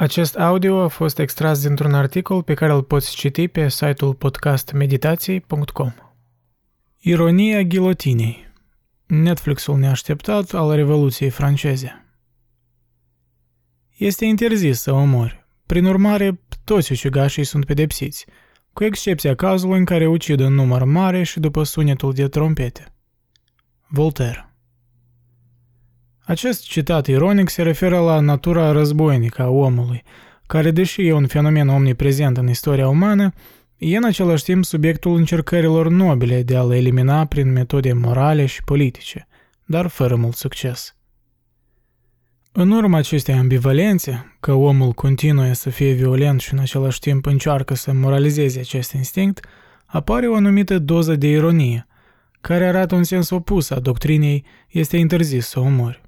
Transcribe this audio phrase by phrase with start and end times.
[0.00, 5.92] Acest audio a fost extras dintr-un articol pe care îl poți citi pe site-ul podcastmeditații.com.
[6.98, 8.46] Ironia ghilotinei
[9.06, 12.04] Netflixul neașteptat al Revoluției franceze
[13.96, 15.46] Este interzis să omori.
[15.66, 18.26] Prin urmare, toți ucigașii sunt pedepsiți,
[18.72, 22.94] cu excepția cazului în care ucid în număr mare și după sunetul de trompete.
[23.88, 24.47] Voltaire
[26.28, 30.02] acest citat ironic se referă la natura războinică a omului,
[30.46, 33.32] care, deși e un fenomen omniprezent în istoria umană,
[33.76, 39.28] e în același timp subiectul încercărilor nobile de a-l elimina prin metode morale și politice,
[39.64, 40.96] dar fără mult succes.
[42.52, 47.74] În urma acestei ambivalențe, că omul continuă să fie violent și în același timp încearcă
[47.74, 49.46] să moralizeze acest instinct,
[49.86, 51.86] apare o anumită doză de ironie,
[52.40, 56.06] care arată un sens opus a doctrinei este interzis să omori.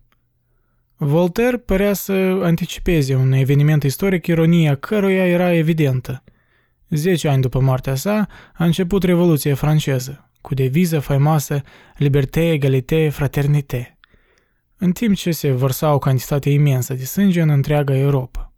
[1.02, 6.24] Voltaire părea să anticipeze un eveniment istoric ironia căruia era evidentă.
[6.88, 11.62] Zece ani după moartea sa a început Revoluția franceză, cu deviză faimoasă
[11.96, 13.98] Liberté, Egalité, Fraternité,
[14.76, 18.52] în timp ce se vărsa o cantitate imensă de sânge în întreaga Europa.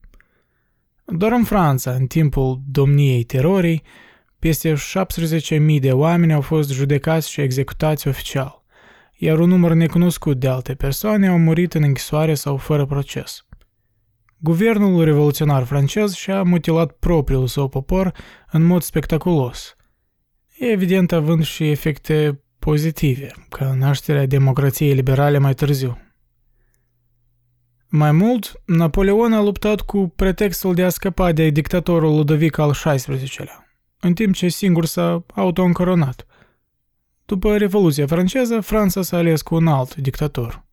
[1.04, 3.82] Doar în Franța, în timpul domniei terorii,
[4.38, 8.61] peste 17.000 de oameni au fost judecați și executați oficial
[9.24, 13.46] iar un număr necunoscut de alte persoane au murit în închisoare sau fără proces.
[14.38, 18.12] Guvernul revoluționar francez și-a mutilat propriul său popor
[18.50, 19.76] în mod spectaculos,
[20.58, 25.98] evident având și efecte pozitive, ca nașterea democrației liberale mai târziu.
[27.88, 33.66] Mai mult, Napoleon a luptat cu pretextul de a scăpa de dictatorul Ludovic al XVI-lea,
[34.00, 36.26] în timp ce singur s-a autoîncoronat–
[37.32, 40.64] după Revoluția franceză, Franța s-a ales cu un alt dictator.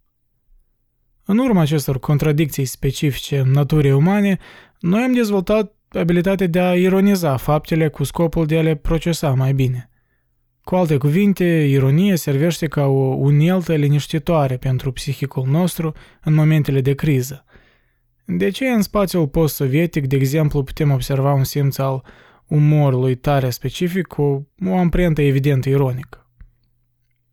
[1.25, 4.37] În urma acestor contradicții specifice naturii umane,
[4.79, 9.53] noi am dezvoltat abilitatea de a ironiza faptele cu scopul de a le procesa mai
[9.53, 9.89] bine.
[10.63, 15.93] Cu alte cuvinte, ironia servește ca o uneltă liniștitoare pentru psihicul nostru
[16.23, 17.45] în momentele de criză.
[18.25, 22.03] De ce în spațiul post-sovietic, de exemplu, putem observa un simț al
[22.47, 26.23] umorului tare specific cu o amprentă evident ironică.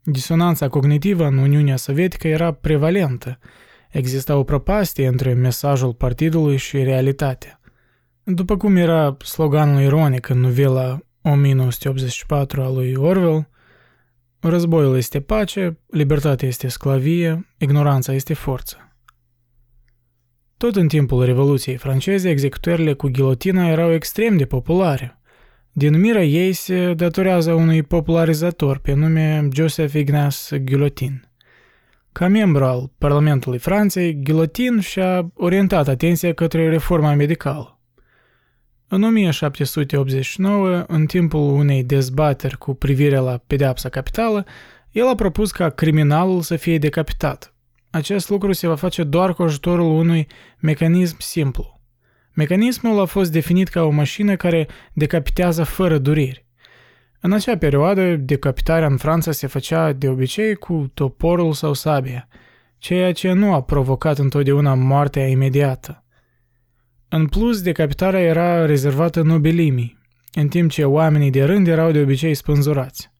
[0.09, 3.39] Disonanța cognitivă în Uniunea Sovietică era prevalentă.
[3.91, 7.61] Exista o propastie între mesajul partidului și realitatea.
[8.23, 13.49] După cum era sloganul ironic în novela 1984 a lui Orwell,
[14.41, 18.77] războiul este pace, libertatea este sclavie, ignoranța este forță.
[20.57, 25.16] Tot în timpul Revoluției franceze, executările cu ghilotina erau extrem de populare.
[25.79, 31.29] Denumirea ei se datorează unui popularizator pe nume Joseph Ignace Guillotin.
[32.13, 37.81] Ca membru al Parlamentului Franței, Guillotin și-a orientat atenția către reforma medicală.
[38.89, 44.47] În 1789, în timpul unei dezbateri cu privire la pedeapsa capitală,
[44.91, 47.55] el a propus ca criminalul să fie decapitat.
[47.91, 50.27] Acest lucru se va face doar cu ajutorul unui
[50.59, 51.76] mecanism simplu.
[52.37, 56.47] Mecanismul a fost definit ca o mașină care decapitează fără dureri.
[57.21, 62.29] În acea perioadă, decapitarea în Franța se făcea de obicei cu toporul sau sabia,
[62.79, 66.05] ceea ce nu a provocat întotdeauna moartea imediată.
[67.09, 69.99] În plus, decapitarea era rezervată nobilimii,
[70.33, 73.11] în timp ce oamenii de rând erau de obicei spânzurați.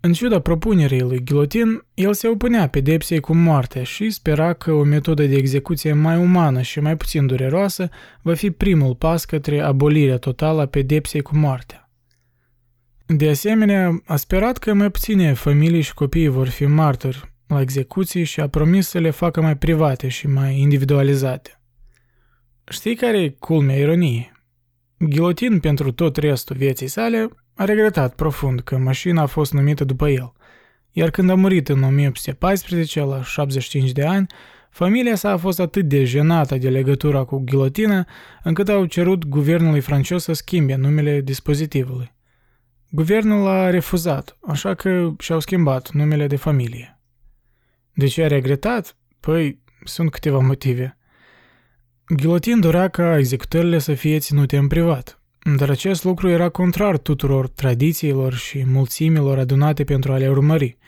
[0.00, 4.82] În ciuda propunerii lui Gilotin, el se opunea pedepsei cu moartea și spera că o
[4.82, 7.88] metodă de execuție mai umană și mai puțin dureroasă
[8.22, 11.90] va fi primul pas către abolirea totală a pedepsei cu moartea.
[13.06, 18.24] De asemenea, a sperat că mai puține familii și copii vor fi martori la execuții
[18.24, 21.60] și a promis să le facă mai private și mai individualizate.
[22.68, 24.32] Știi care e culmea ironiei?
[25.08, 30.08] Gilotin pentru tot restul vieții sale a regretat profund că mașina a fost numită după
[30.08, 30.32] el,
[30.92, 34.26] iar când a murit în 1814, la 75 de ani,
[34.70, 38.06] familia sa a fost atât de jenată de legătura cu ghilotina,
[38.42, 42.14] încât au cerut guvernului francez să schimbe numele dispozitivului.
[42.90, 47.00] Guvernul a refuzat, așa că și-au schimbat numele de familie.
[47.92, 48.96] De ce a regretat?
[49.20, 50.98] Păi, sunt câteva motive.
[52.06, 55.17] Ghilotin dorea ca executările să fie ținute în privat,
[55.56, 60.78] dar acest lucru era contrar tuturor tradițiilor și mulțimilor adunate pentru a le urmări,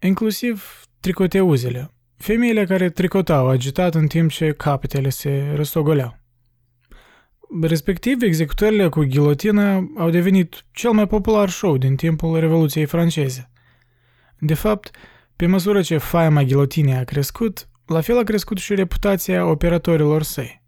[0.00, 6.18] inclusiv tricoteuzele, femeile care tricotau agitat în timp ce capetele se răstogoleau.
[7.60, 13.50] Respectiv, executările cu ghilotină au devenit cel mai popular show din timpul Revoluției franceze.
[14.38, 14.90] De fapt,
[15.36, 20.64] pe măsură ce faima ghilotinei a crescut, la fel a crescut și reputația operatorilor săi.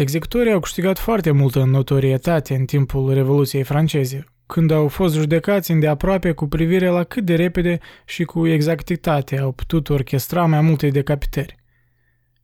[0.00, 6.32] Executorii au câștigat foarte multă notorietate în timpul Revoluției franceze, când au fost judecați îndeaproape
[6.32, 11.56] cu privire la cât de repede și cu exactitate au putut orchestra mai multe decapitări.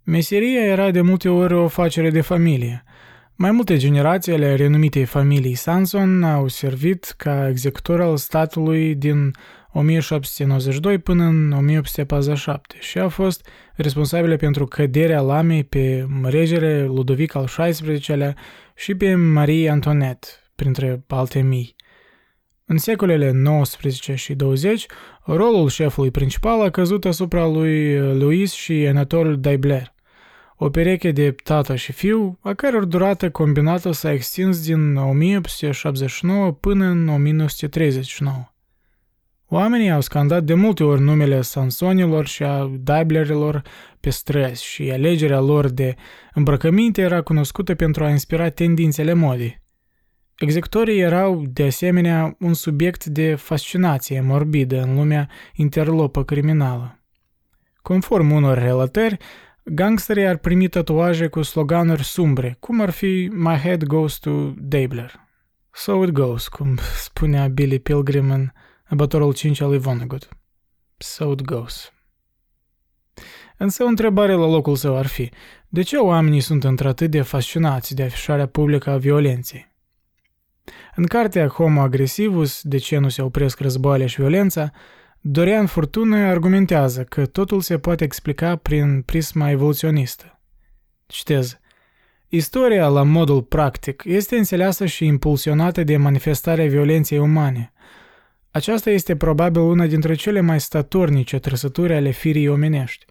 [0.02, 2.84] Meseria era de multe ori o facere de familie.
[3.34, 9.30] Mai multe generații ale renumitei familii Sanson au servit ca executor al statului din
[9.76, 17.44] 1792 până în 1847 și a fost responsabilă pentru căderea lamei pe regele Ludovic al
[17.44, 18.36] XVI-lea
[18.74, 21.74] și pe Marie Antoinette, printre alte mii.
[22.64, 24.86] În secolele 19 și 20,
[25.24, 29.94] rolul șefului principal a căzut asupra lui Louis și Anatole Daibler,
[30.56, 36.84] o pereche de tată și fiu, a căror durată combinată s-a extins din 1879 până
[36.84, 38.55] în 1939.
[39.48, 43.62] Oamenii au scandat de multe ori numele Sansonilor și a Daiblerilor
[44.00, 45.94] pe străzi și alegerea lor de
[46.34, 49.64] îmbrăcăminte era cunoscută pentru a inspira tendințele modii.
[50.38, 57.00] Executorii erau, de asemenea, un subiect de fascinație morbidă în lumea interlopă criminală.
[57.82, 59.16] Conform unor relatări,
[59.64, 65.12] gangsterii ar primi tatuaje cu sloganuri sumbre, cum ar fi My head goes to Dabler.
[65.72, 68.48] So it goes, cum spunea Billy Pilgrim în
[68.88, 70.28] abătorul 5 al lui Vonnegut.
[70.96, 71.92] So it goes.
[73.56, 75.30] Însă o întrebare la locul său ar fi,
[75.68, 79.74] de ce oamenii sunt într-atât de fascinați de afișarea publică a violenței?
[80.94, 84.72] În cartea Homo agresivus, de ce nu se opresc războaiele și violența,
[85.20, 90.40] Dorian Furtună argumentează că totul se poate explica prin prisma evoluționistă.
[91.06, 91.58] Citez.
[92.28, 97.72] Istoria, la modul practic, este înțeleasă și impulsionată de manifestarea violenței umane.
[98.56, 103.04] Aceasta este probabil una dintre cele mai statornice trăsături ale firii omenești,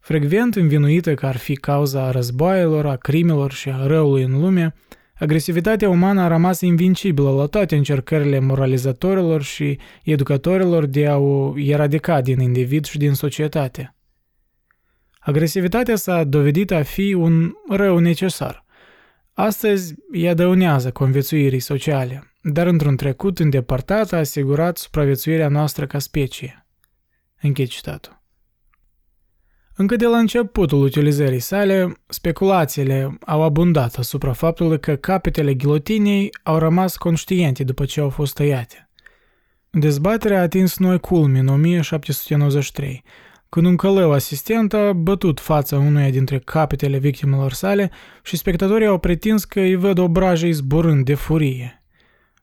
[0.00, 4.74] frecvent învinuită că ar fi cauza războaielor, a crimelor și a răului în lume,
[5.14, 12.20] Agresivitatea umană a rămas invincibilă la toate încercările moralizatorilor și educatorilor de a o eradica
[12.20, 13.94] din individ și din societate.
[15.18, 18.61] Agresivitatea s-a dovedit a fi un rău necesar.
[19.34, 26.66] Astăzi ea dăunează conviețuirii sociale, dar într-un trecut îndepărtat a asigurat supraviețuirea noastră ca specie.
[27.40, 28.22] Închei citatul.
[29.74, 36.58] Încă de la începutul utilizării sale, speculațiile au abundat asupra faptului că capetele ghilotinei au
[36.58, 38.90] rămas conștiente după ce au fost tăiate.
[39.70, 43.04] Dezbaterea a atins noi culmi în 1793,
[43.54, 47.90] când un călău asistent a bătut fața unuia dintre capetele victimelor sale
[48.22, 51.76] și spectatorii au pretins că îi văd obrajii zburând de furie–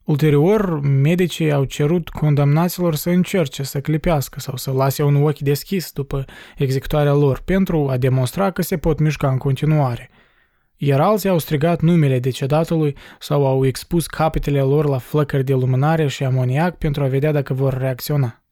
[0.10, 5.92] Ulterior, medicii au cerut condamnaților să încerce să clipească sau să lase un ochi deschis
[5.92, 6.26] după
[6.58, 10.10] executarea lor pentru a demonstra că se pot mișca în continuare.
[10.76, 16.08] Iar alții au strigat numele decedatului sau au expus capetele lor la flăcări de luminare
[16.08, 18.44] și amoniac pentru a vedea dacă vor reacționa.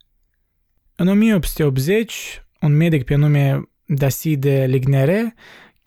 [0.95, 5.35] În 1880, un medic pe nume Dacide Lignere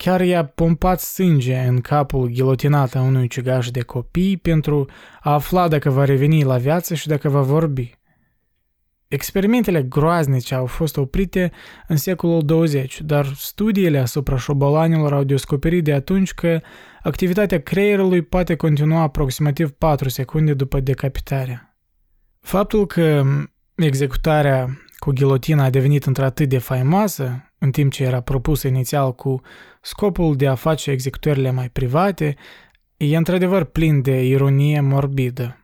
[0.01, 4.89] Chiar i-a pompat sânge în capul ghilotinat a unui cigaș de copii pentru
[5.19, 7.99] a afla dacă va reveni la viață și dacă va vorbi.
[9.07, 11.51] Experimentele groaznice au fost oprite
[11.87, 16.61] în secolul 20, dar studiile asupra șobolanilor au descoperit de atunci că
[17.03, 21.75] activitatea creierului poate continua aproximativ 4 secunde după decapitare.
[22.39, 23.23] Faptul că
[23.75, 29.41] executarea cu ghilotina a devenit într-atât de faimoasă în timp ce era propus inițial cu
[29.81, 32.35] scopul de a face executările mai private,
[32.97, 35.57] e într-adevăr plin de ironie morbidă.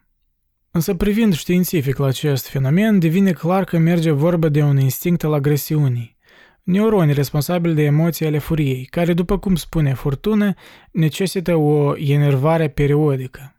[0.71, 5.33] Însă privind științific la acest fenomen, devine clar că merge vorba de un instinct al
[5.33, 6.17] agresiunii,
[6.63, 10.53] neuroni responsabili de emoții ale furiei, care, după cum spune Furtună,
[10.91, 13.55] necesită o enervare periodică.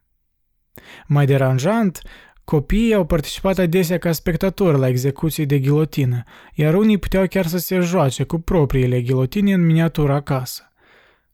[1.06, 2.02] Mai deranjant,
[2.50, 6.22] Copiii au participat adesea ca spectatori la execuții de ghilotină,
[6.54, 10.72] iar unii puteau chiar să se joace cu propriile ghilotine în miniatură acasă.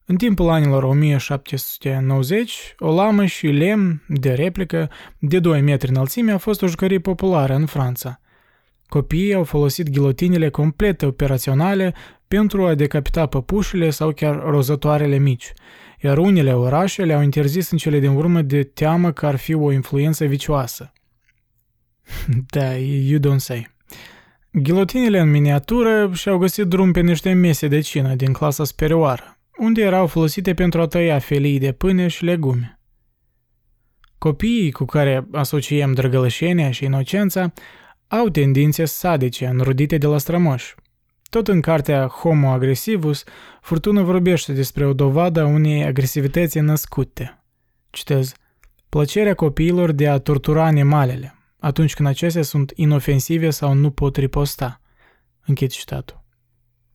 [0.04, 6.38] În timpul anilor 1790, o lamă și lemn de replică de 2 metri înălțime a
[6.38, 8.20] fost o jucărie populară în Franța.
[8.86, 11.94] Copiii au folosit ghilotinele complete operaționale
[12.28, 15.52] pentru a decapita păpușile sau chiar rozătoarele mici,
[16.00, 19.72] iar unele orașe le-au interzis în cele din urmă de teamă că ar fi o
[19.72, 20.92] influență vicioasă.
[22.54, 23.72] da, you don't say.
[24.50, 29.82] Ghilotinile în miniatură și-au găsit drum pe niște mese de cină din clasa superioară, unde
[29.82, 32.78] erau folosite pentru a tăia felii de pâine și legume.
[34.18, 37.52] Copiii cu care asociem drăgălășenia și inocența
[38.08, 40.74] au tendințe sadice înrudite de la strămoși.
[41.30, 43.24] Tot în cartea Homo agresivus,
[43.60, 47.44] Furtună vorbește despre o dovadă a unei agresivități născute.
[47.90, 48.34] Citez,
[48.88, 54.80] plăcerea copiilor de a tortura animalele, atunci când acestea sunt inofensive sau nu pot riposta.
[55.46, 56.24] Închid citatul.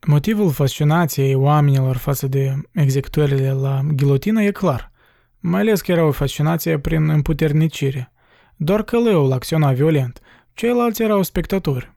[0.07, 4.91] Motivul fascinației oamenilor față de executorile la ghilotină e clar,
[5.39, 8.11] mai ales că era o fascinație prin împuternicire.
[8.55, 10.19] Doar călăul acționa violent,
[10.53, 11.95] ceilalți erau spectatori.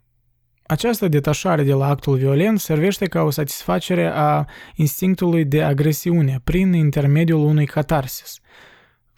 [0.63, 6.73] Această detașare de la actul violent servește ca o satisfacere a instinctului de agresiune prin
[6.73, 8.41] intermediul unui catarsis.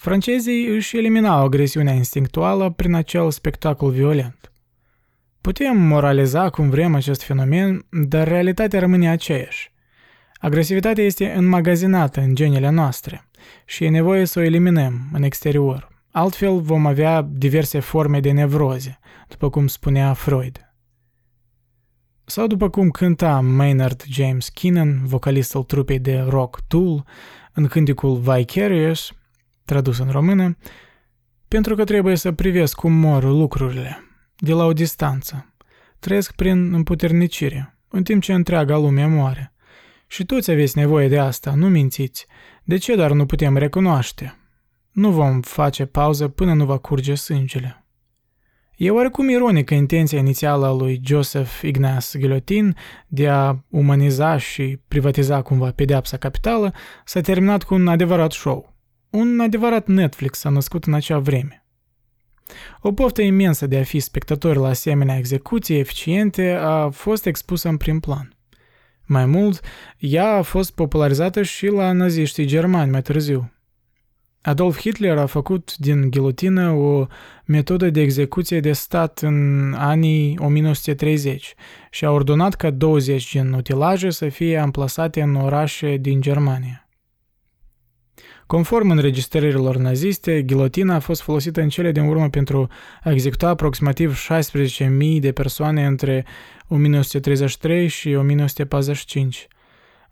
[0.04, 4.52] Francezii își eliminau agresiunea instinctuală prin acel spectacol violent.
[5.40, 9.73] Putem moraliza cum vrem acest fenomen, dar realitatea rămâne aceeași.
[10.34, 13.28] Agresivitatea este înmagazinată în genele noastre
[13.64, 15.88] și e nevoie să o eliminăm în exterior.
[16.11, 20.75] Altfel vom avea diverse forme de nevroze, după cum spunea Freud.
[22.25, 27.04] Sau după cum cânta Maynard James Keenan, vocalistul trupei de rock Tool,
[27.52, 29.12] în cântecul Vicarious,
[29.64, 30.56] tradus în română,
[31.49, 33.99] pentru că trebuie să privesc cum mor lucrurile,
[34.37, 35.54] de la o distanță.
[35.99, 39.52] Trăiesc prin împuternicire, în timp ce întreaga lume moare.
[40.06, 42.26] Și toți aveți nevoie de asta, nu mințiți.
[42.64, 44.38] De ce dar nu putem recunoaște?
[44.92, 47.85] Nu vom face pauză până nu va curge sângele.
[48.76, 55.42] E oarecum ironică intenția inițială a lui Joseph Ignace Guillotin de a umaniza și privatiza
[55.42, 58.74] cumva pedeapsa capitală s-a terminat cu un adevărat show.
[59.14, 61.64] Un adevărat Netflix a născut în acea vreme.
[62.80, 67.76] O poftă imensă de a fi spectator la asemenea execuții eficiente a fost expusă în
[67.76, 68.37] prim plan.
[69.06, 69.61] Mai mult,
[69.99, 73.52] ea a fost popularizată și la naziștii germani mai târziu.
[74.42, 77.06] Adolf Hitler a făcut din ghilotină o
[77.44, 81.54] metodă de execuție de stat în anii 1930
[81.90, 86.84] și a ordonat ca 20 din utilaje să fie amplasate în orașe din Germania.
[88.47, 92.69] Conform înregistrărilor naziste, ghilotina a fost folosită în cele din urmă pentru
[93.03, 96.25] a executa aproximativ 16.000 de persoane între
[96.69, 99.49] 1933 și 1945,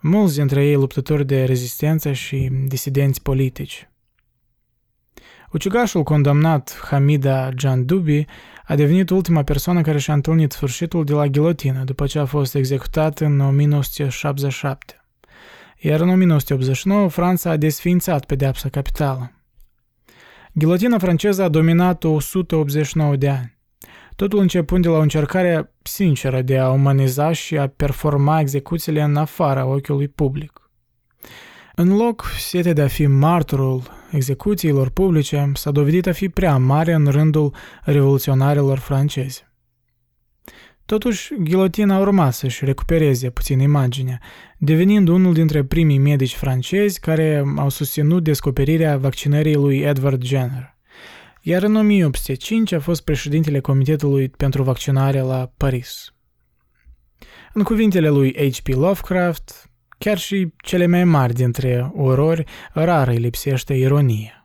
[0.01, 3.89] mulți dintre ei luptători de rezistență și disidenți politici.
[5.51, 8.25] Ucigașul condamnat Hamida Jandubi
[8.65, 12.55] a devenit ultima persoană care și-a întâlnit sfârșitul de la ghilotină după ce a fost
[12.55, 15.02] executat în 1977
[15.85, 19.33] iar în 1989 Franța a desființat pedeapsa capitală.
[20.53, 23.59] Ghilotina franceză a dominat 189 de ani,
[24.17, 29.17] totul începând de la o încercare sinceră de a umaniza și a performa execuțiile în
[29.17, 30.71] afara ochiului public.
[31.75, 36.93] În loc, setea de a fi martorul execuțiilor publice s-a dovedit a fi prea mare
[36.93, 39.52] în rândul revoluționarilor francezi.
[40.87, 44.21] Totuși, ghilotina urma să-și recupereze puțin imaginea,
[44.59, 50.77] devenind unul dintre primii medici francezi care au susținut descoperirea vaccinării lui Edward Jenner.
[51.43, 56.15] Iar în 1805 a fost președintele Comitetului pentru Vaccinare la Paris.
[57.53, 58.69] În cuvintele lui H.P.
[58.69, 64.42] Lovecraft, chiar și cele mai mari dintre orori rar îi lipsește ironia.